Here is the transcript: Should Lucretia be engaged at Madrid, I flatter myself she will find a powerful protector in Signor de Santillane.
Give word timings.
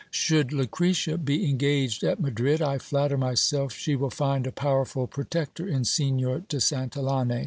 Should 0.09 0.51
Lucretia 0.51 1.15
be 1.15 1.47
engaged 1.47 2.03
at 2.03 2.19
Madrid, 2.19 2.59
I 2.59 2.79
flatter 2.79 3.19
myself 3.19 3.71
she 3.71 3.95
will 3.95 4.09
find 4.09 4.47
a 4.47 4.51
powerful 4.51 5.05
protector 5.05 5.67
in 5.67 5.85
Signor 5.85 6.41
de 6.49 6.57
Santillane. 6.57 7.39